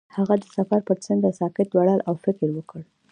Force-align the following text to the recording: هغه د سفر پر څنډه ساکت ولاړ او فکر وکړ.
هغه 0.15 0.35
د 0.39 0.43
سفر 0.55 0.79
پر 0.87 0.97
څنډه 1.03 1.29
ساکت 1.39 1.69
ولاړ 1.71 1.99
او 2.07 2.13
فکر 2.25 2.47
وکړ. 2.53 2.81